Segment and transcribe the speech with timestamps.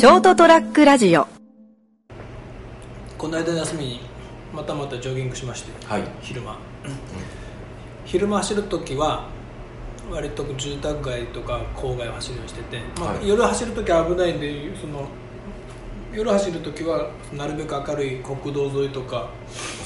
[0.00, 1.26] ショートトラックラジオ。
[3.18, 4.00] この間の休みに
[4.50, 6.04] またまたジョギングしまして、はい。
[6.22, 6.58] 昼間、
[8.06, 9.28] 昼間走るときは
[10.10, 13.28] 割と住宅街とか郊外を走るようにしてて、まあはい。
[13.28, 15.06] 夜走るときは危ないんでその
[16.14, 19.28] 夜走るときはなるべく明るい国道沿いとか、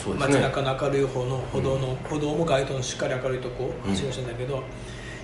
[0.07, 0.41] ね。
[0.41, 4.63] 中の明るい方の歩道の、歩道も街灯のしっかり明るいとこを走るようにしてんだけど、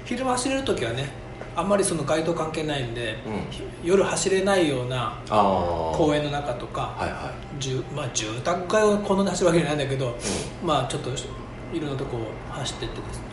[0.05, 3.51] 昼間走れるときはねあんまりその街灯関係ないんで、うん。
[3.51, 7.63] ひ夜走れないような公園の中とか、はいはい。
[7.63, 10.17] 住まあ、住宅街をこんなに走るわけじゃないんだけど、
[10.65, 13.25] まあちょっといろんなとこを走ってってですね、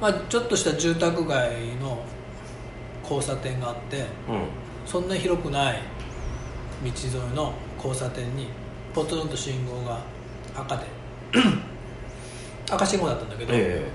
[0.00, 2.02] まあ、ちょっとした住宅街の
[3.02, 4.04] 交差点があってうん。
[4.86, 5.82] そんな広くない
[6.82, 8.48] 道沿いの交差点に
[8.94, 10.00] ポツンと信号が
[10.56, 10.86] 赤で
[12.70, 13.86] 赤信号だったんだけど、え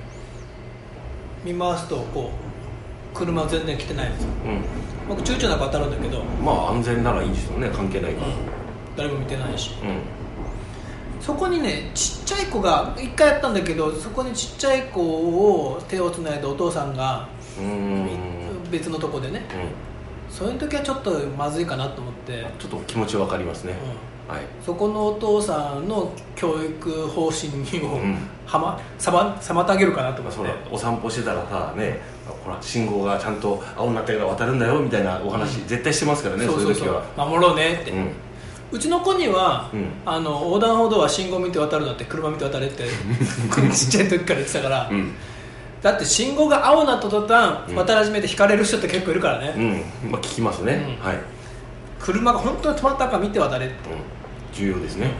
[1.43, 4.29] 見回すとこう車全然来てないんですよ。
[4.45, 4.61] え
[5.07, 8.27] 僕躊躇なく当たるんだけど、うんまあ安全ならいいですよね関係ないから。
[8.97, 9.71] 誰も見てないし。
[9.83, 9.99] うん。
[11.21, 17.29] そこにねちっちゃい子が一回やったんだけどそこにちっちゃい子を手をつないでお父さんが
[18.71, 19.45] 別のとこでね。
[19.53, 20.33] うん。
[20.33, 23.75] そういう時はちょっとまずいかなと思って、ちょっと気持ちわかりますね。
[24.27, 24.41] うはい。
[24.65, 27.49] そこのお父さんの教育方針
[27.85, 31.99] を、うんはまさま妨げるかなと思って、まあそらお散歩してたらさね
[32.43, 36.75] ほら信号がちゃんと青になってから渡るんだよみたいなお話絶対してますからねそうそうそう。
[36.75, 37.25] そういう時は。
[37.27, 38.11] 守ろうねって、うん。
[38.71, 39.87] うちの子には、うん。
[40.05, 42.83] あの横断歩道は信号見て渡るなって車見て渡れって
[43.73, 45.13] ちっちゃい時から言ってたから、うん。
[45.81, 47.75] だって信号が青になった途端、うん。
[47.75, 49.53] 渡り始めて引かれる人って結構いるからね、
[50.03, 50.11] うん。
[50.11, 50.97] まあ聞きますね。
[51.01, 51.05] うん。
[51.05, 51.17] はい。
[51.99, 53.75] 車が本当に止まったか見て渡れって。
[53.89, 53.97] うん。
[54.53, 55.11] 重要ですね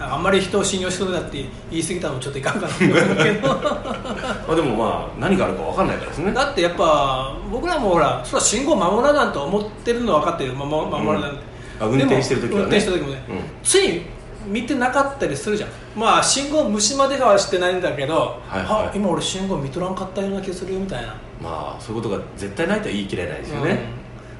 [0.00, 3.48] あんまり人を信用しそうだって言い過ぎたのもちょっといかんかなと思うけど。
[3.48, 6.32] まあでもまあ何があるかわかんないからですね。
[6.32, 10.52] だってやっぱ僕らもほらそら信号守らなんと思ってるのは分かってる。
[10.54, 11.42] まま守らなんて、
[11.80, 12.60] あ運転してる時はね。
[12.60, 13.36] 運転してる時もね、うん。
[13.62, 14.02] つい
[14.46, 15.70] 見てなかったりするじゃん。
[15.96, 18.66] まあ信号無視まではしてないんだけど、はいはい。
[18.86, 21.08] あ今俺信号見とらんかったような気がするよみたいな、
[21.42, 23.70] まあそういうことが絶対ないとは言い切れないですよね。
[23.72, 23.97] うん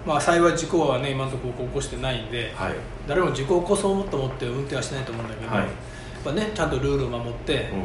[0.09, 2.73] まあ幸い事故はね今のところ起こしてないんで、はい。
[3.07, 5.65] 誰も事故を起こそうと思って運転はしないと思うんだけど、はい。
[5.65, 5.69] やっ
[6.25, 7.77] ぱねちゃんとルールを守って、う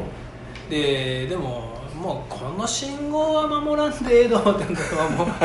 [0.66, 0.70] ん。
[0.70, 5.26] ででももうこの信号は守らんでええどってんだけどもう。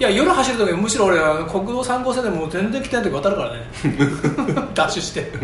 [0.00, 3.60] いや夜走る時むしろ俺は国道3号線でもう全然来てない時渡るからね
[4.74, 5.30] ダッシュして。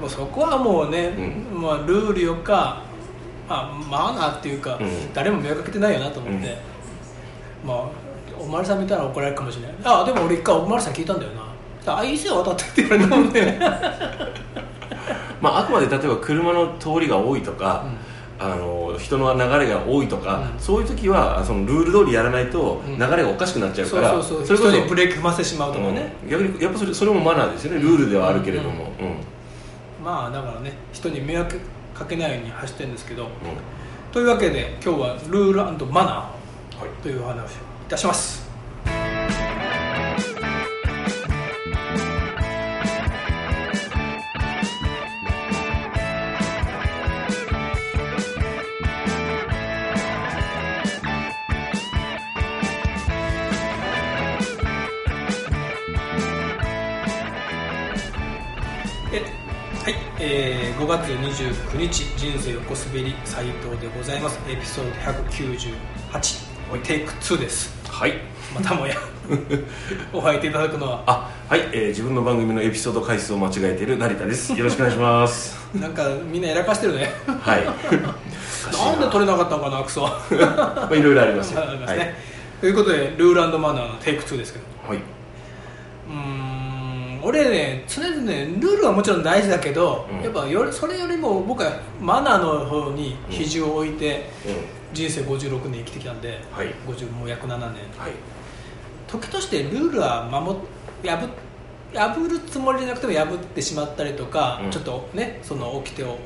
[0.00, 1.12] もうそこはもうね、
[1.52, 2.82] うまあ、ルールよか、
[3.48, 5.12] まあ、マナーっていうか、うん。
[5.14, 6.58] 誰も迷惑かけてないよなと思って、
[7.66, 8.06] まあ
[8.38, 9.74] おまわりさん見たら怒られるかもしれない。
[9.84, 11.96] あでも俺一回おまわりさん聞いたんだよな。
[11.98, 13.58] あいいっすよ渡ってって言われたもんね。
[15.40, 17.84] まああくまで例えば車の通りが多いとか、
[18.38, 20.60] あの人の流れが多いとか、うん。
[20.60, 22.98] そういう時はそのルール通りやらないとうん。
[22.98, 24.56] 流れがおかしくなっちゃうそから、うそうそう。
[24.56, 26.30] れこそ人にブレーキ踏ませてしまうとかね、うん。
[26.30, 27.80] 逆にやっぱそれそれもマナーですよね。
[27.80, 29.16] ルールではあるけれども、うんうん
[30.04, 31.58] まあだからね人に迷惑
[31.92, 33.26] かけないように走ってるんですけど。
[34.12, 36.14] というわけで今日はルールマナー。
[36.14, 36.35] はい
[37.02, 37.48] というお話をい
[37.88, 38.44] たします。
[59.12, 59.20] え
[59.84, 64.38] はい、えー5月29日人生横滑り斉藤でございます。
[64.48, 64.90] エピソード
[65.30, 66.45] 198
[66.82, 67.72] テイク2です。
[67.88, 68.14] はい。
[68.54, 68.94] またもや。
[70.12, 71.04] お相手いただくのは。
[71.06, 74.52] あはい、えー自分の番組のエピソード回数を間違えている成田です。
[74.52, 75.56] よろしくお願いします。
[75.78, 77.12] なんかみんなやらかしてるね。
[77.26, 77.64] はい。
[77.64, 80.02] なんで取れなかったのかなクソ。
[80.02, 81.60] まあいろいろありますよ。
[81.64, 82.14] ね、はい、
[82.60, 84.64] ということでルールマナーのテイク2ですけど。
[84.88, 90.22] はい、うーん俺ね常々ねルールはもちろん大事だけど、うん。
[90.22, 94.30] やっぱよりそれよりも僕はマナーの方に比重を置いて、
[94.96, 96.68] 人生56年生きてきたんで、はい。
[96.86, 97.60] 50もう約7年。
[97.98, 98.12] はい。
[99.06, 100.60] 時としてルールは守っ
[101.04, 101.28] 破
[101.94, 104.70] 破るつもりじゃなくても破ってしまったりとか、うん。
[104.70, 106.18] ちょっとねその掟を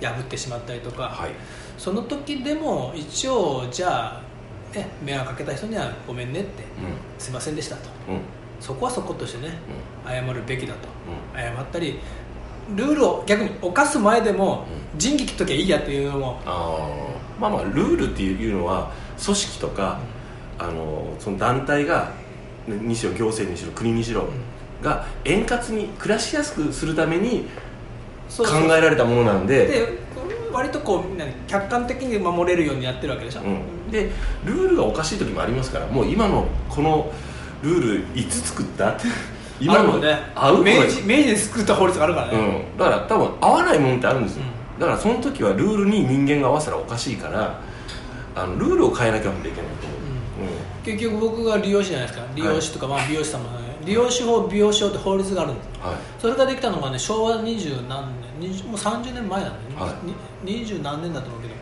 [0.00, 1.30] 破ってしまったりとか、はい。
[1.78, 4.22] その時でも一応じゃ
[4.72, 6.66] あ、ね、迷惑かけた人にはごめんねって、う
[7.18, 7.88] すいませんでしたと。
[8.12, 8.20] んうん。
[8.60, 9.54] そこはそことしてね
[10.06, 10.88] う謝るべきだと、
[11.34, 11.98] う謝ったり
[12.76, 14.64] ルールを逆に犯す前でも
[14.94, 16.40] う仁義切っときゃいいやっていうのも
[17.42, 18.92] まあまあルールっていうのは
[19.22, 19.98] 組織とか、
[20.58, 22.12] あのその団体が
[22.68, 24.28] ねにしろ行政にしろ国にしろ、
[24.80, 27.48] が円滑に暮らしやすくするために考
[28.28, 28.64] そうそう。
[28.64, 29.98] えられたものなんでで
[30.52, 34.10] 割とこう何客観的に守れるようにやってるわけでしょ、うん、で
[34.44, 37.10] ルールがおかしい時もありますからもう今のこの
[37.62, 38.90] ルールいつ作った？
[38.90, 39.06] って
[39.60, 40.00] 今の
[40.34, 40.62] 合う？
[40.62, 42.38] 明治明治で作った法律があるからね、
[42.72, 47.60] うん、だから多分合わないもんってあるんですよ、うだからその時はルールに人間が合わせたらおかしいから
[48.34, 52.26] あのルールを変えなきゃいけないと思う、結局僕が利用師じゃないですか？
[52.34, 53.62] 利用師とか、まあ、美容師さんもね。
[53.84, 55.96] 利用師法美容師法って法律があるんですうんはい。
[56.20, 59.58] それができたのがね昭和二十何年20もう30年前なんで、
[60.44, 61.54] 二十何年だと思うけど。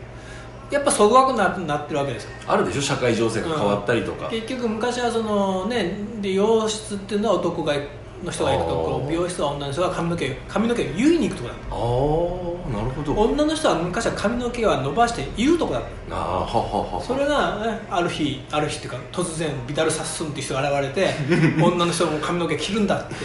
[0.71, 2.29] やっぱそぐわくななってるわけですよ。
[2.47, 2.81] あるでしょ？
[2.81, 7.73] 社会情勢が変わったりとか、結局昔はそのね美容室っていうのは男が
[8.23, 13.13] の人が行くとこ美容室は女の人が髪の毛髪の毛を結いに行くとこだああなるほど。
[13.13, 16.15] 女の人は昔は髪の毛は伸ばして言うとこだった。
[16.15, 17.01] ああはははは。
[17.01, 21.13] それが、ね、ある日ある日っていうか突然ビダル・サッスンっていう人が現れて
[21.61, 23.15] 女の人も髪の毛切るんだって。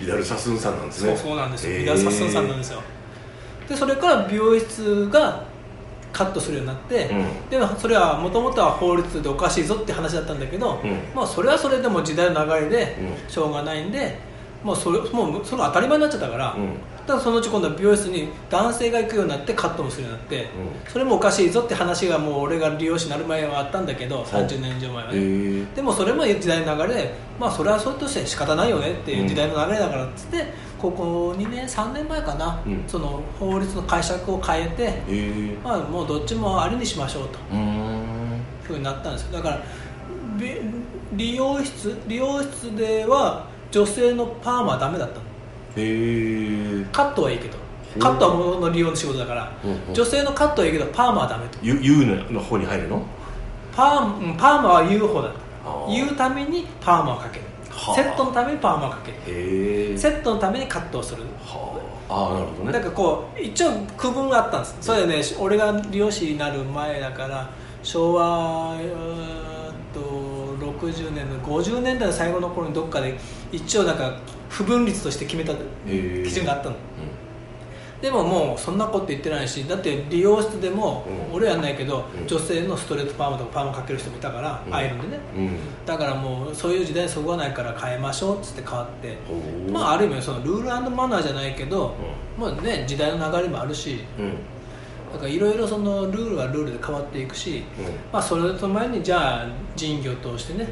[0.00, 1.16] ビダル・サスンさんなんですね。
[1.16, 1.80] そうそうなんですよ、へー。
[1.80, 2.82] ビダル・サッスンさんなんですよ。
[3.68, 5.44] でそれから美容室が
[6.12, 7.50] カットするようになって、うん。
[7.50, 10.98] でもそれはもともとは法律でおかしいぞって話だったんだけど、うん。
[11.14, 12.96] まあ、それはそれでも時代の流れで
[13.28, 14.18] うしょうがないんで、
[14.62, 16.74] もうそれもうそれが当たり前になっちゃったから、うん。
[17.06, 20.48] だからそのうち今度は美容室に男性が行くようになってカットもするようになって、
[20.88, 25.76] それもおかしいぞって話がもう俺が利用師になる前はあったんだけど30年以上前はへね、え。
[25.76, 30.44] でもそれも時代の流れで、まあ、それはそうとして仕方ないよねっていう時代の流れだからっつって、
[30.78, 32.84] ここ2年3年前かな、うん。
[32.86, 35.56] その法律の解釈を変えて、へえ。
[35.64, 37.38] まあ、もうどっちもありにしましょうと。
[37.50, 38.10] うーん。
[38.70, 39.32] いうふうになったんですよ。
[39.32, 39.62] だから
[40.38, 40.54] び
[41.12, 45.22] 理容室理容室では女性のパーマはダメだったの。
[45.76, 47.58] へえカットはいいけど。
[47.98, 49.94] カットはものの利用の仕事だから、うんうん。
[49.94, 51.58] 女性のカットはいいけどパーマはダメと。
[51.62, 53.02] ゆ U の方に入るの？
[53.74, 55.34] パーうんパーマは言う方だと
[55.64, 55.86] あ。
[55.88, 57.44] ー言うためにパーマをかける。
[57.70, 57.94] はあ。
[57.94, 59.18] セットのためにパーマをかける。
[59.26, 61.22] へえセットのためにカットをする。
[61.44, 61.80] はあ。
[62.12, 62.72] ああなるほどね。
[62.72, 64.76] なんかこう一応区分があったんです。
[64.80, 67.48] それでね俺が理容師になる前だから
[67.82, 68.78] 昭和う
[70.80, 73.18] 60年の50年代の最後の頃にどっかで
[73.52, 74.18] 一応なんか
[74.48, 75.52] 不分率として決めた
[75.86, 76.76] 基準があったの。
[78.00, 82.26] でももうそんなこと言ってないしだって理容室でも、うん俺はやんないけど、うん。
[82.26, 84.74] 女性のストレートパーマとかパーマかける人もいたから、うん。
[84.74, 85.20] アイロンでね。
[85.36, 85.42] うん。
[85.44, 85.56] うん
[85.86, 89.16] だからもうそういう時代にそぐわないから変えましょうっつって変わって。
[89.70, 91.94] まあある意味そのルールマナーじゃないけど、
[92.38, 94.32] まあね時代の流れもあるしうん
[95.12, 97.84] だからいろいろそのルールはルールで変わっていくし、うん。
[98.12, 100.68] まあ、それと前にじゃあ人魚を通してね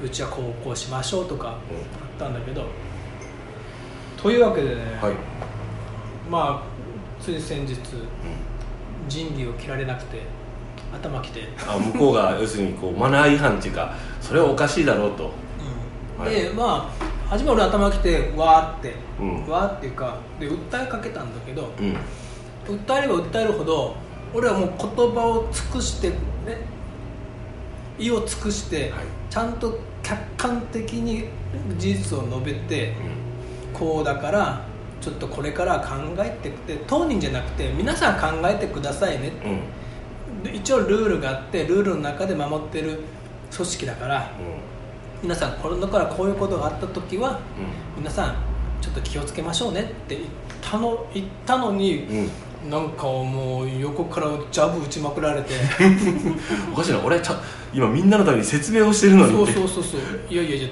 [0.00, 0.06] うん。
[0.06, 1.58] うちはこうこうしましょうとかあうっ
[2.18, 2.64] たんだけど
[4.20, 5.14] というわけでね、んはい。
[6.30, 6.62] ま
[7.20, 7.76] あつい先日
[9.08, 10.22] 仁義を切られなくて
[10.92, 15.30] 頭きて、あ向こうが 要するにこうマナー違反っていうかそれはおかしいだろうと。
[16.18, 16.30] はい。
[16.30, 19.46] でまあ初め俺頭きてわーって、うん。
[19.46, 21.96] わーっていうかで訴えかけたんだけどうん
[22.68, 23.94] 訴えれば訴えるほど
[24.34, 26.16] 俺はもう言葉を尽くしてね
[27.98, 29.04] 意を尽くして、はい。
[29.30, 31.24] ちゃんと客観的に
[31.78, 32.94] 事実を述べて
[33.72, 34.64] こうだから
[35.00, 39.32] ちょっとこれから考えてって当人じゃなくて皆さん考えてくださいね。
[39.44, 39.50] うん。
[39.50, 39.60] うん
[40.42, 43.00] で一応ルールがあってルールの中で守ってる
[43.54, 44.30] 組織だから
[45.22, 47.40] 皆さんこれだからこういうことがあった時は
[47.96, 48.36] 皆さん
[48.80, 50.28] ちょっと気をつけましょうねって言っ
[50.60, 52.06] たの言ったのに、
[52.70, 55.54] なんかもう横からジャブ打ちまくられて。
[56.72, 57.00] おかしいな。
[57.04, 57.40] 俺ちゃ
[57.72, 59.32] 今みんなのために説明をしてるのに。
[59.32, 60.00] そうそうそうそう。
[60.28, 60.68] いやいやいや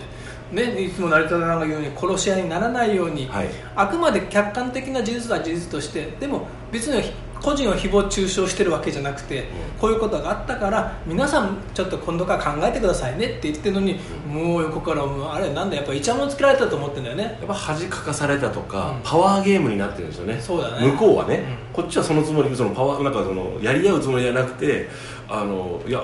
[0.53, 3.49] ねいつも成田さんが言うように殺し合いにならないように、はい。
[3.77, 6.17] あくまで客観的な事実は事実として。
[6.21, 7.03] でも別に
[7.45, 9.45] 個人を誹謗中傷してるわけじゃなくて、
[9.79, 17.25] こういうことがあったから皆さんちょっと今度から考えてくださいねって言ってるのに、もう横からもうあれなんだやっぱイチャモンつけられたと思ってんだよね。
[17.25, 19.01] やっぱ恥かかされたとか、うん。
[19.05, 20.41] パワーゲームになってるんですよね。
[20.41, 20.87] そうだね。
[20.93, 24.89] 向こうはね、うこっちはそのつもりそのパワーなんかそのやり合うつもりじゃなくて
[25.29, 26.03] あのいや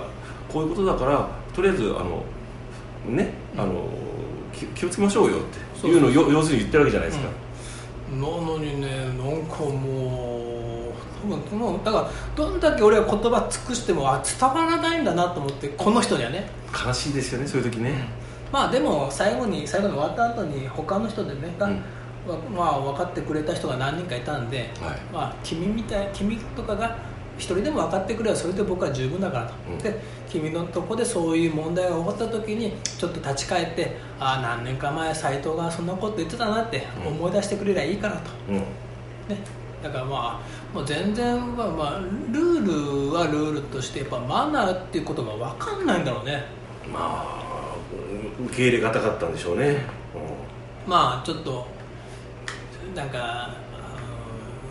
[0.52, 2.22] こういうことだからとりあえずあの
[3.06, 3.88] ねあの
[4.52, 7.28] 気気をつけましょうよっていうのをよ要するに言ってるわけじゃないですか、
[8.12, 10.19] なのにねなんかもう
[11.36, 16.48] もうだからどんだけ俺は言葉尽くしてもあ伝わらないんだなと思ってこの人にはね。
[16.86, 18.08] 悲しいですよねそういう時ね、
[18.52, 21.82] まあでも最後に最後に終わった後に他の人でねが、うん
[22.28, 24.68] わまあ分かってくれた人が何人かいたんで、はい。
[25.12, 26.96] まあ君みたい君とかが
[27.38, 29.78] 一人でも分かってくればそれで僕は十分だからと、うん。
[29.78, 38.56] で君のとこでそういう問題が起こった時にちょっと立ち返ってああ何年か前斎藤がそんなこと言ってたなってうん思い出してくれりゃいいかなと、うん。
[38.56, 38.62] ね、
[39.82, 46.44] だからまあもう全然、まあまあ、ルールはルールとしてやっぱマナーっていうことが分かんないんだろうね。
[46.92, 47.74] まあ
[48.46, 49.84] 受け入れがたかったんでしょうね、
[50.86, 51.66] まあちょっと
[52.94, 53.50] なんか、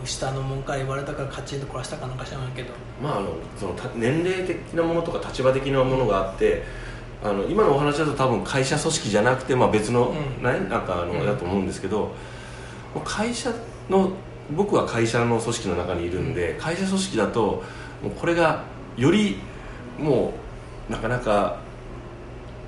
[0.04, 2.70] 下の門から言われたからカチンと殺したかなんか知らないけど。
[3.02, 6.62] まああのそのた年齢的なものとか立場的なものがあって
[7.22, 10.42] あの今のお話だと多分会社組織じゃなくて、まあ、別の、うん。
[10.42, 11.26] ね、なんかあの、うん。
[11.26, 12.12] だと思うんですけど
[13.04, 13.52] 会社
[13.88, 14.12] の
[14.56, 17.62] 僕は会社の組織の中にいるんで、会社組織だと
[18.02, 18.64] もうこれが
[18.96, 19.38] より
[19.98, 20.32] も
[20.88, 21.58] うなかなか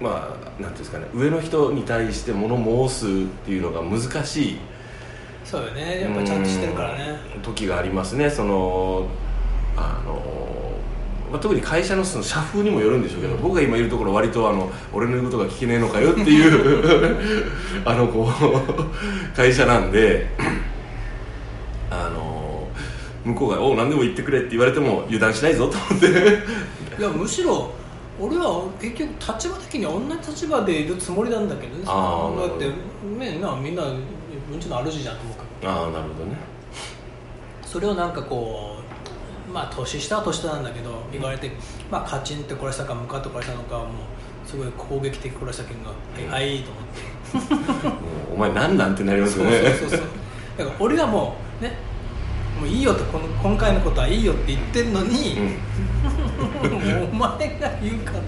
[0.01, 4.59] まあなんていうんですかね上の人に対して物申すっていうのが難しい
[5.45, 6.03] そうよね。
[6.03, 7.19] やっぱちゃんとしてるからね。
[7.37, 8.31] うん時がありますね。
[8.31, 9.09] その
[9.77, 10.23] あの、
[11.31, 17.17] まあ、特に会社のその社風にもよるんでしょうけど、僕が今いるところ割とあの俺の言うことが聞けねえのかよっていう
[17.85, 20.29] あのこう会社なんで
[23.25, 26.07] 向こうが「おう何でも言ってくれ」って言われても油断しないぞと思って。
[26.99, 27.71] いやむしろ
[28.21, 31.85] 俺は結局立場的には同じ立場でいるつもりなんだけどね。
[31.87, 32.67] あーだって
[33.19, 33.95] ねなみんなう
[34.57, 36.37] んちの主じゃんと思うからああなるほどね。
[37.65, 38.77] それをなんかこ
[39.49, 41.51] うまあ年下は年下なんだけど言われて、
[41.91, 43.87] まあ、カチンって殺したか向かって殺したのかもう
[44.47, 45.91] すごい攻撃的殺したけんが
[46.29, 47.97] 「はいはい」と思って。
[48.35, 49.53] お前何なんてなりますよね。
[49.81, 50.09] そうそうそう
[50.59, 51.77] だから俺がもうね
[52.63, 57.11] もういいよとこの今回のことはいいよって言ってんのに、うん。
[57.11, 58.19] お前が言うから。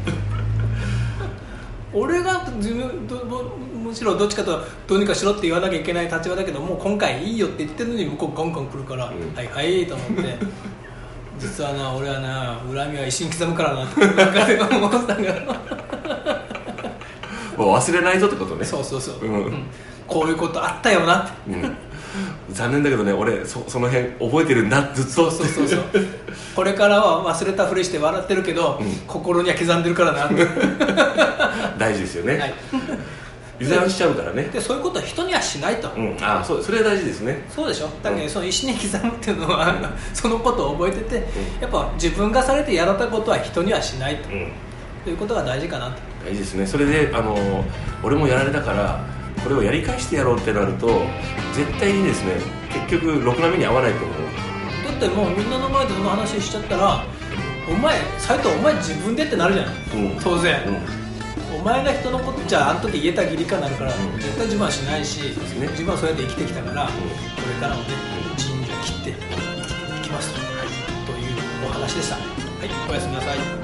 [1.93, 9.33] 俺が自分どどむしろどっちかとどうにかしろって言わなきゃいけない立場だけどもう今回いいよって言ってるのに向こうゴンゴン来るから、うん。
[9.37, 10.37] はいはいと思って。
[11.39, 15.47] 実はな俺はな恨みは一瞬刻むからなって思ってたから
[17.57, 18.65] もう忘れないぞってことね。
[18.65, 19.45] そうそうそう、うん。
[19.45, 19.63] うん。
[20.09, 21.53] こういうことあったよなって。
[21.53, 21.77] うん
[22.55, 25.31] 残念だけどね俺そその辺覚えてるんだずっと。
[25.31, 25.81] そうそうそう
[26.55, 28.93] これからは忘れたふりして笑ってるけど、うん。
[29.07, 30.31] 心には刻んでるからな。
[31.79, 32.55] 大事ですよね、はい、
[33.61, 34.45] 油断しちゃうからね。
[34.53, 36.17] でそういうことは人にはしないと、うん。
[36.21, 37.45] ああそうそれは大事ですね。
[37.55, 37.89] そうでしょ？
[38.03, 39.75] だけど、うんその石に刻むっていうのは、
[40.13, 41.17] そのことを覚えてて、
[41.61, 44.53] やっぱ自分がされてやられたことは人にはしないと,、うん。
[45.05, 45.93] ということが大事かなと。
[46.25, 46.67] 大事ですね。
[46.67, 47.37] それであの
[48.03, 49.01] 俺もやられたから
[49.45, 50.89] これをやり返してやろうってなると
[51.53, 52.33] 絶対にですね
[52.73, 54.19] 結局ろくな目に遭わないと思う。
[54.85, 57.05] だってもうみんなの前でその話しちゃったら
[57.69, 60.21] お前斎藤お前自分でってなるじゃん、うん。
[60.21, 64.19] 当然、うお前が人のことじゃああの時言えた義理かなるから、ん。
[64.19, 65.67] 絶対自分はしないし、すね。
[65.69, 66.89] 自分はそうやって生きてきたから、ん。
[66.89, 66.93] こ
[67.49, 67.89] れからもね
[68.37, 70.33] 人流切って生きていきます
[71.07, 71.37] と,、という
[71.67, 72.17] お話でした。
[72.17, 72.91] はい。
[72.91, 73.64] おやすみなさい